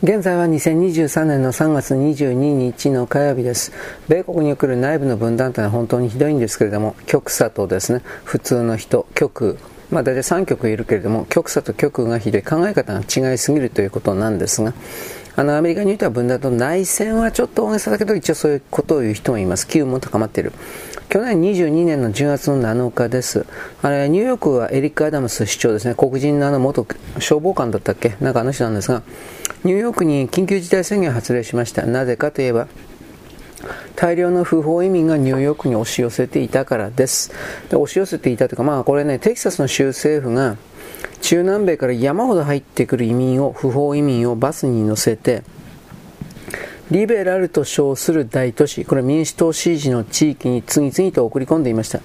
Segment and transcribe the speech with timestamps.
[0.00, 3.72] 現在は2023年の3月22日の火曜日です。
[4.06, 9.58] 米国に送る内部の分断というのは本当にひどいんですけれども、極左とですね、普通の人、極、
[9.90, 14.72] まあ大体3極いるけれども、極左と極右がひどい考え方が違いすぎるということなんですが、
[15.38, 19.68] あのアメリカにおいては分断と内戦はちょっと大げさだけど一応そういうことを言う人もいます。
[19.68, 20.52] 機運も高まっている。
[21.08, 23.46] 去年22年の10月の7日です。
[23.80, 25.94] あれニューヨークはエリック・アダムス市長ですね。
[25.96, 26.84] 黒人のあの元
[27.20, 28.16] 消防官だったっけ？
[28.20, 29.04] なんかあの人なんですが
[29.62, 31.86] ニューヨークに緊急事態宣言を発令しました。
[31.86, 32.66] なぜかといえば
[33.94, 37.30] 大量の不法移民がニューヨークに押し寄せていたからです。
[37.70, 40.56] で押し寄せていたというかまあこれねテキサスの州政府が
[41.20, 45.42] 中南米から山ほど入ってくる移民を、不法移民をバスに乗せて、
[46.90, 52.00] リベラルと称する大都市、これは民主党支持の地域に次々と送り込んでいました。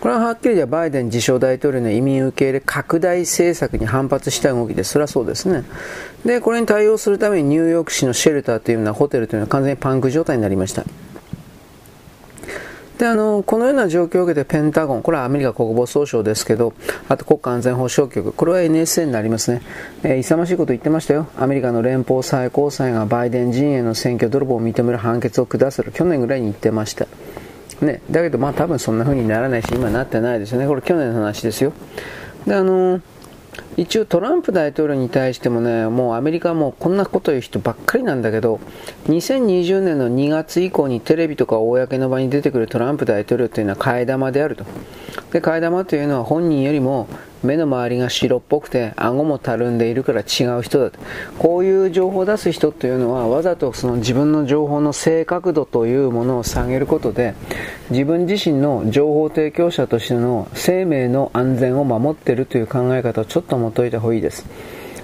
[0.00, 4.92] これははっきり言えばバイデン自称大統領の移民受け入れ拡大政策に反発した動きです。
[4.92, 5.64] それはそうですね。
[6.24, 10.84] で、これに対応するためにニューヨーク市のシェルターというようなホテルというのは完全にパンク状態になりました。
[12.98, 16.72] であのこのような状況を受けてペンタゴン、これはアメリカ国防総省ですけど、
[17.08, 19.60] あと国家安全保障局、これは NSA になりますね、
[20.02, 27.06] えー、勇ましいこと言ってましたよ、アメリカの連邦最高裁がバイデン陣営の選挙泥棒を認める判決を下する、去年ぐらいに言ってました。
[27.82, 31.74] ね、だけど、まあ多分そんな風にならないし、今なってないですよね、これ去年の話ですよ。
[32.46, 33.00] であの
[33.76, 38.60] 一応トランプ大統領に対してもね、もうアメリカはもうこんなこと言う人ばっかりなんだけど、
[39.08, 44.64] 2020年の2月以降にテレビとか公の場に出てくるトランプ大統領というのは替え玉であると。
[45.32, 47.08] で、替え玉というのは本人よりも
[47.42, 50.98] 目の周りが白っぽくて顎もたるんでいるから違う人だと。
[51.38, 57.34] こういう情報を出す人というのはわざとその自分の情報の正確度というものを下げることで
[57.90, 64.44] 自分自身の情報提供者としての生命の安全を守っているという考え方をちょっと持っておいた方がいいです。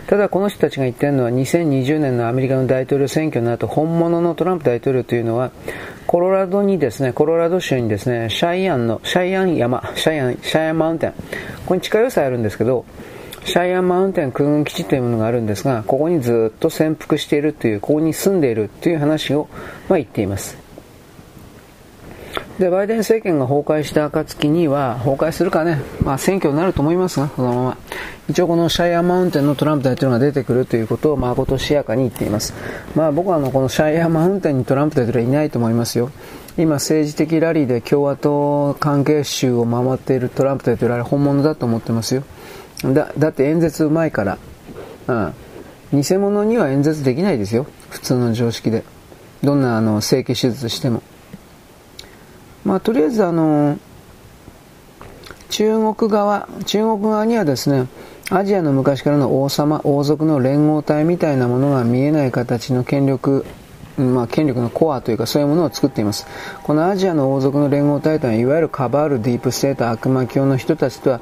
[0.06, 5.52] ただこの人たちが言っているのは2020年のアメリカの大統領選挙の後本物のトランプ大統領というのは
[6.06, 11.16] コロラドにですね、コロラド州にですね、シャイアンの、シャイアン山、シャイアン、シャイアンマウンテン、こ
[11.66, 12.84] こに地下要塞あるんですけど、
[13.44, 19.48] シャイアンマウンテン空軍基地というものがあるんですが、ここにずっと潜伏しているという、ここに住んでいるという話を、
[19.88, 20.61] まあ、言っています。
[22.58, 27.76] で、バイデン政権が崩壊した暁には、崩壊するかね、まあ選挙になると思いますが、このまま。
[28.28, 32.54] 一応このシャイアンマウンテンのトランプ大統領が出てくるということをまことしやかに言っています。
[32.94, 36.10] まあ僕はあのこのシャイアンマウンテンにトランプ大統領はいないと思いますよ。
[36.56, 42.22] 今政治的ラリーで共和党関係州を守っているトランプ大統領は本物だと思ってますよ。
[42.84, 44.38] だ、だって演説うまいから。
[45.08, 46.02] うん。
[46.02, 47.66] 偽物には演説できないですよ。
[47.90, 48.84] 普通の常識で。
[49.42, 51.02] どんなあの整形手術しても。
[52.64, 53.78] まあとりあえずあの、
[55.50, 57.86] 中国側、中国側にはですね、
[58.30, 63.44] アジアの昔からの王様、王族の連合体みたいなものが見えない形の権力、
[63.98, 66.26] まあ、権力のコアというかそういうものを作っています。
[66.62, 71.20] このアジアの王族の連合体というのは、いわゆるカバール、ディープステート、悪魔教の人たちとは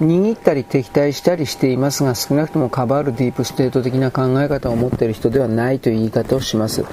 [0.00, 6.84] 握ったり敵対したりしていますが、少なくともカバール、ディープステート的な考え方を持っている人ではないという言い方をします。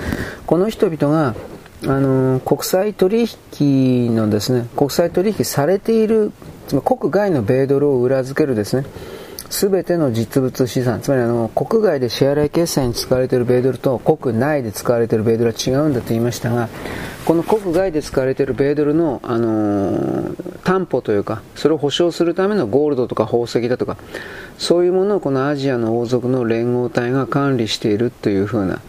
[0.46, 1.36] この人々が
[1.86, 3.28] あの国際取
[3.60, 6.32] 引のですね国際取引されている
[6.68, 8.88] つまり国外の米ドルを裏付けるですね
[9.50, 16.68] 全ての実物資産、つまりあの国外で支払い決済に使われている米ドルと国内で使われている米ドルは違うんだと言いましたが、
[17.26, 23.98] この国外で使われている米ドルの、あのー、担保というか、それを保証するためのゴールドとか宝石だとか、
[24.58, 28.82] そういうものをこのアジアの王族の連合体が管理しているというふうな、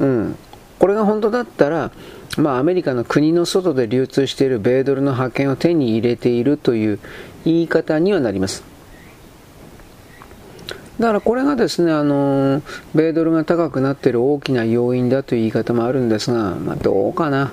[0.00, 0.36] うん、
[0.78, 1.92] これが本当だったら、
[2.36, 6.98] まあ、アメリカの国の外で流通している米ドルの覇権を手に入れているという
[7.44, 8.64] 言い方にはなります。
[10.98, 12.62] だからこれがですね、あの、
[12.94, 17.52] 米ドルが高くなっている大きな要因だという言い方もあるんですが、まあ、どうかな。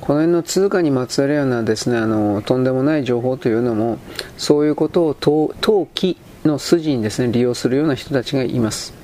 [0.00, 3.98] この辺の通貨にまつわるようなですね、あの、とんでもない情報というのも、
[4.36, 9.03] そういうことを投機の筋にですね、利用するような人たちがいます。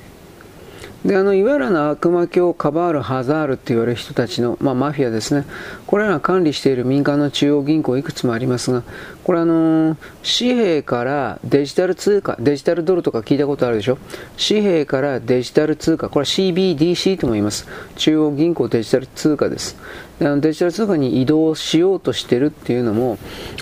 [1.05, 5.45] であのいわゆるの悪魔教カバール、ハザールって言われる人たちの、まあ、マフィアですね、
[5.91, 8.83] これら管理している民間の中央銀行いくつもありますが、
[9.25, 13.97] これあの紙幣からデジタル通貨、デジタルドルとか聞いたことあるでしょ、
[14.37, 17.67] 紙幣からデジタル通貨、これは CBDC とも言います、
[17.97, 19.77] 中央銀行デジタル通貨です。
[20.21, 23.17] あのデジタル通貨に移動しようとしてるっていうのも、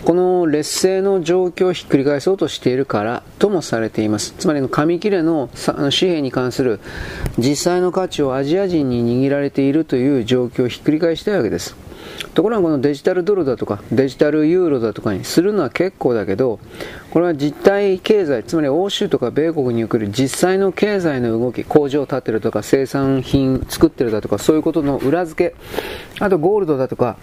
[0.05, 4.35] この劣勢の状況をひっくり返そうとしているからともされています。
[4.37, 6.79] つまり、紙切れの紙幣に関する
[7.39, 11.88] 実際の価値をアジア人に握られているという状況をひっくり返したいわけです。
[12.33, 16.59] ところがこのデジタルドルだとかデジタルユーロだとかにするのは結構だけど
[17.11, 25.55] これは実体経済つまり欧州とか米国における実際の経済の動き工場を建てるとか生産品作ってるだとかそういうことの裏付け
[26.19, 27.17] あとゴールドだとか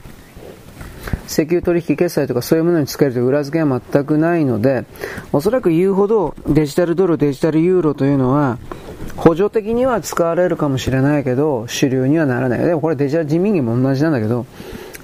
[1.28, 4.84] 石油取引決済とかそういうものに使えるという裏付けは全くないので
[5.32, 8.58] おそらく言うほどデジタルドルデジタルユーロというのは
[9.16, 12.58] 補助的には使われるかもしれないけど主流にはならない。
[12.64, 14.46] でもこれデジタル人民元も同じなんだけど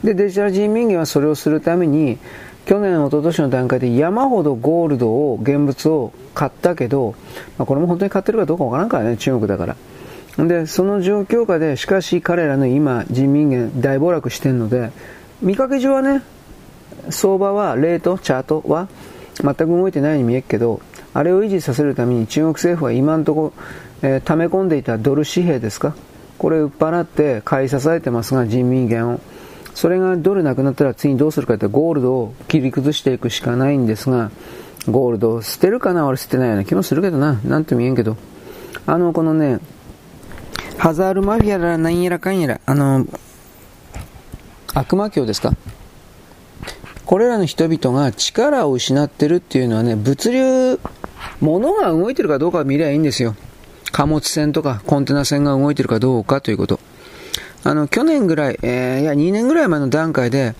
[0.04, 2.19] で、デジタル人民元はそれをするために、
[2.64, 7.14] 去年、一昨年の段階で山ほどゴールドを、現物を買ったけど、
[7.58, 9.76] まあ、これも本当に買ってるかどうかわからんからね、中国だから。
[10.46, 14.90] で、その状況下で、しかし彼らの今、人民元大暴落してるので、
[15.40, 16.22] 見かけ上はね、
[17.10, 18.88] 相場は、レート、チャートは、
[19.40, 20.81] 全く動いてないように見えるけど、
[21.14, 23.52] あれを維持させるために中国政府は今のとこ
[24.02, 25.94] ろ、えー、溜め込んでいたドル紙幣ですか？
[26.38, 29.20] これ売っ払って買い支えてますが、人民元を。
[29.74, 34.30] それがドルなくなったら次どうするかってゴールドを切り崩していくしかないんですが、
[34.88, 36.06] ゴールドを捨てるかな？
[36.06, 37.40] 俺捨てないような気もするけどな。
[37.44, 38.16] なんとも言えんけど。
[38.86, 39.60] あの、このね、
[40.76, 43.06] ハザールマフィアら何やらかんやら、あの、
[44.74, 45.52] 悪魔教ですか？
[47.06, 50.80] これらの人々が力を失ってるっていうのはね、物流、
[51.40, 53.36] 物が動いてるかどうか見りゃいいんですよ。
[53.92, 56.80] 貨物船とかコンテナ船が動いてるかどうかということ。
[57.64, 60.55] あの、去年ぐらい、えー、いや、2年ぐらい前の段階で、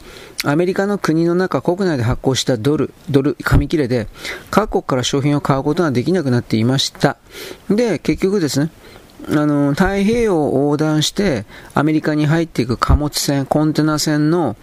[0.45, 4.09] アメリカの国の中、国内で発行したドル、ドル、紙切れで、
[4.51, 7.17] 各国から商品を買うことができなくなっていました。
[7.71, 8.71] で、結局ですね、
[9.29, 11.45] あの、太平洋を横断して、
[11.75, 14.57] アメリカに入っていく貨物船、コンテナ船の、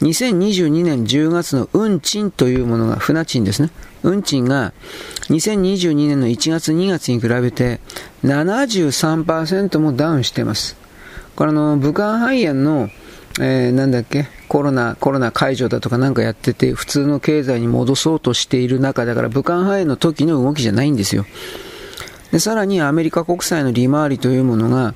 [0.00, 3.70] 2022年10月の運賃というものが、船賃ですね。
[4.02, 4.72] 運賃が、
[5.28, 7.80] 2022年の1月2月に比べて、
[8.24, 10.81] 73%もダウンしています。
[11.36, 12.90] これあの武漢肺炎の、
[13.40, 21.24] えー、なんだっけ、コロナ、コロナ解除だとかなんかやってて、普通の経済に戻そうとしている中だから、武漢肺炎の時の動きじゃないんですよ。
[22.32, 24.94] で、さらにアメリカ国債の利回りというものが、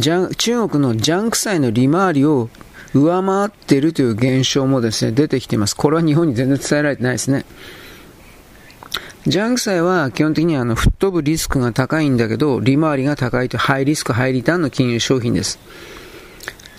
[0.00, 2.48] 中国のジャンク債の利回りを
[2.94, 5.76] 上回っているという現象もですね、出てきています。
[5.76, 7.44] これは日本に全然伝えられてないですね。
[9.26, 15.58] ジャンク債は基本的にはあの吹っ飛ぶリスクが高いんだけど、利回りが高いとハイリスク、ハイリターンの金融商品です。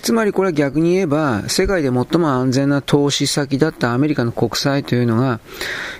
[0.00, 5.40] つまりこれは逆に言えば、世界で最も安全な投資先だったアメリカの国債というのが、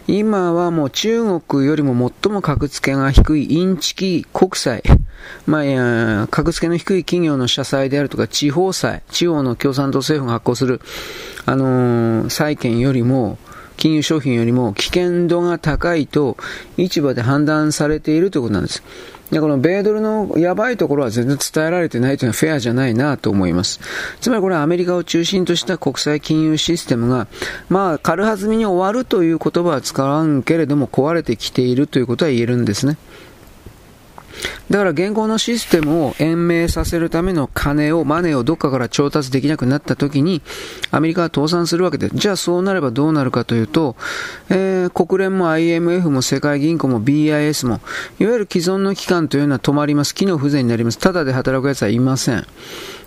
[0.06, 4.82] 今はもう中国よりも最も格付けが低いインチキ国債、
[5.44, 5.58] ま
[6.22, 10.80] あ、格付けの低い企業の社債であるとか、地方債、地方の共産党政府が発行する、
[11.44, 13.36] あのー、債券よりも、
[13.78, 16.36] 金融商品よりも危険度が高いと
[16.76, 18.82] 市場で判断されているということなんです。
[19.30, 23.80] で、この米ドルのやばいところは全然伝えられてないというのはフェアじゃないなと思います。
[24.20, 27.28] つまりこれはアメリカを中心とした国際金融システムが、
[27.68, 32.96] まあ、軽はずみに終わるという言葉は使わんけれども壊れてきているということは言えるんですね。
[34.70, 40.42] だから現行のシステムを延命させるための金を、マネーをどっかから調達できなくなった時に、
[40.90, 43.96] アメリカは倒産するわけで、じゃあそうなればどうなるかというと、
[44.50, 47.80] えー、国連も IMF も世界銀行も BIS も、
[48.18, 50.14] いわゆる既存の機関というのは止まります。
[50.14, 50.98] 機能不全になります。
[50.98, 52.46] ただで働く奴はいません。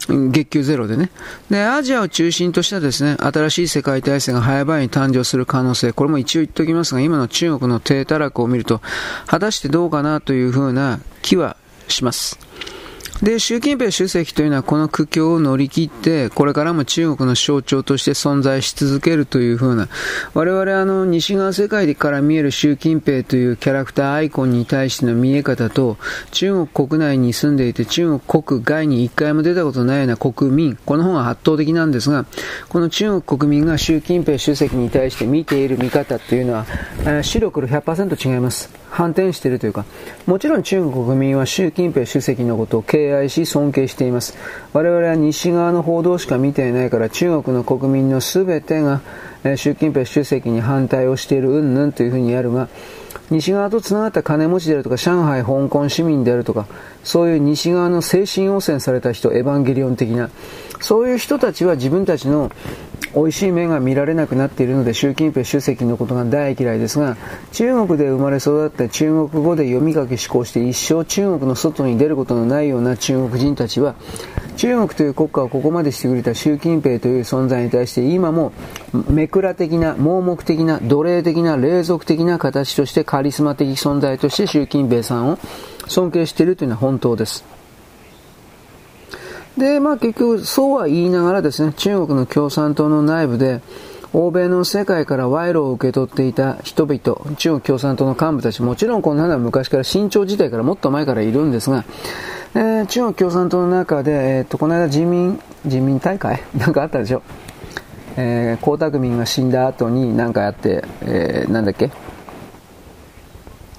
[0.08, 1.12] 月給ゼロでね。
[1.50, 8.82] で、アジアを中心としたですね、新しい世界体制が早々に誕生する可能性、これも一応言っておきますが、今の中国の低たらくを見ると、
[9.28, 11.58] 果たしてどうかなというふうな気は
[11.88, 12.52] します。
[13.22, 19.90] で、習近平主席というのはこの苦境を乗り切って、これからも中国の象徴として存在し続けるというふうな、
[20.34, 25.98] 我々あの、西側世界から見える習近平というキャラクターアイコンに対しての見え方と、
[26.32, 32.26] 中国国内に住んでいて中国国外に一回も出たことないような国民、この方が圧倒的なんですが、
[32.70, 36.66] この中国国民が習近平主席に対して見ている見方というのは、
[37.22, 38.81] 白黒100%違います。
[38.92, 39.86] 反転しているというか、
[40.28, 44.38] もちろん中国国民は習近平主席のことを敬愛し尊敬しています。
[44.74, 49.02] 我々は西側の報道しか見ていないから中国の国民の全てが
[49.56, 52.68] 習近平主席に反対をしている云々というふうにやるが、
[53.30, 56.68] 西側とつながった金持ちであるとか、上海、香港市民であるとか、
[57.06, 60.30] そういう西側の精神汚染された人、エヴァンゲリオン的な、
[60.82, 62.52] そういう人たちは自分たちの
[63.14, 67.18] 美味しい目が見られなくなっているので習近平主席のことが大嫌いですが
[67.52, 73.96] 中国で生まれ育って中国語で読み書き思考して一生中国の外に出ることのないような中国人たちは
[74.58, 78.54] 中国という国家をここまでしてくれた習近平という存在に対して今も
[79.10, 85.40] めくら的な盲目的な奴隷的な霊俗的な形としてカリスマ的存在として習近平さんを
[85.88, 87.61] 尊敬しているというのは本当です。
[89.58, 93.62] で、まあ結局そうは言いながらですね、中国の共産党の内部で、
[94.14, 101.86] 欧米の世界から賄賂を受け取っていた人々、中国共産党の幹部たち、もちろんこんなのは昔から新朝時代からもっと前からいるんですが、
[102.54, 106.42] えー、中国共産党の中で、えー、っと、この間人民、人民大会？
[106.58, 107.22] なんかあったでしょ？
[108.18, 111.90] えー、江沢民が死んだ後に何かやって、えー、なんだっけ？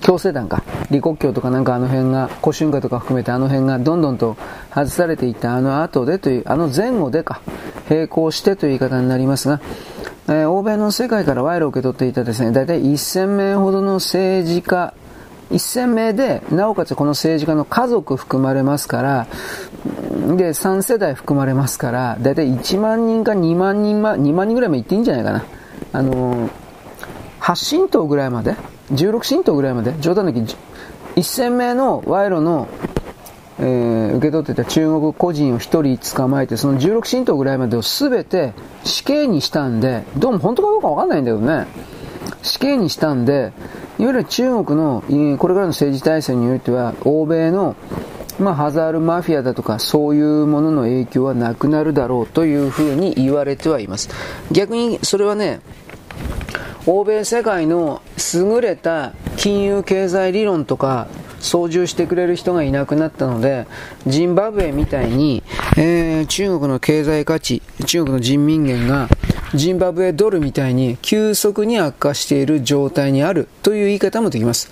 [0.03, 0.63] 強制団か。
[0.89, 4.37] 李克強とかなんかあの辺が、古春華とか含めてあの辺がどんどんと
[4.75, 7.41] 外されていったあの後でという、あの前後でか、
[7.89, 9.61] 並行してという言い方になりますが、
[10.29, 14.93] えー、欧米の世界から賄賂を受け取っていたですね、大体1000名ほどの政治家、
[15.51, 19.27] 1000名で、なおかつこの政治家の家族含まれますから、
[20.37, 25.45] で、3世代含まれますから、大体1万人か2万人、ま、2万人ぐらいまで行っていいんじゃないかな。
[25.93, 26.51] あのー、
[27.41, 28.57] 8神道ぐらいまで
[28.93, 30.41] 16神道ぐらいまで、冗談だけ
[31.17, 32.69] 1000名の賄賂の、
[33.59, 38.53] えー、受け取ってた中国個人を1人捕まえて、その16神道ぐらいまでを全て
[38.85, 41.67] 死刑にしたんで、どうも本当かどうかわかんないんだけどね、
[42.43, 43.53] 死刑にしたんで、
[43.99, 45.03] いわゆる中国の
[45.39, 47.77] これからの政治体制においては、欧米の
[48.39, 54.09] まあ、ハザールマフィアだとかそういうものの影響はなくなるだろうというふうに言われてはいます。
[54.51, 55.61] 逆にそれはね
[56.85, 58.03] 欧米世界の
[58.35, 61.07] 優れた金融経済理論とか
[61.39, 63.67] 操縦してくれる人がいなくなったので、
[64.07, 65.43] ジンバブエみたいに、
[65.77, 69.09] えー、中国の経済価値、中国の人民元が
[69.55, 74.71] ジンバブエドルみたいに急速に悪化している状態にあるという言い方もできます。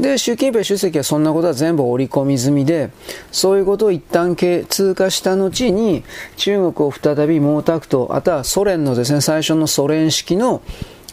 [0.00, 2.90] で、習近平主席はそんなことは全部織り込み済みで、
[3.30, 6.02] そういうことを一旦通過した後に、
[6.36, 10.62] 中国を再び毛沢東、あとはソ連のですね、最初のソ連式の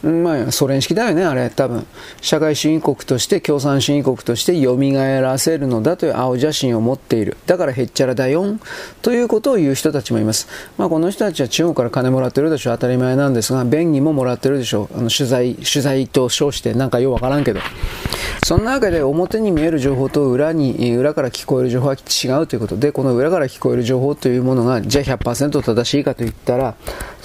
[0.02, 1.86] まあ、ソ連式だよね、あれ、多分。
[2.22, 4.76] 社会主義国として、共産主義国として蘇
[5.20, 7.36] らせるのだという青写真を持っている。
[7.46, 8.60] だからへっちゃらだよん。
[9.02, 10.48] ということを言う人たちもいます。
[10.78, 12.74] まあ、この人たちは中国から金もらってるでしょう。
[12.74, 14.98] 当たり前なんですが、便宜ももらってるでしょう。
[14.98, 17.60] あの、取材、取材と称して、なんかようわからんけど。
[18.42, 26.74] そんなわけで、表に見える情報と裏に、裏から聞こえる情報は違うということで、この裏から聞こえる情報というものが、じゃあ100%正しいかと言ったら、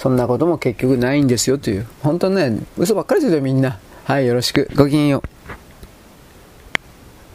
[0.06, 1.86] そんなことも結局ないんですよという。
[2.00, 3.80] 本当ね、嘘ばっかりですよ、みんな。
[4.04, 4.70] はい、よろしく。
[4.76, 5.35] ごきげんよう。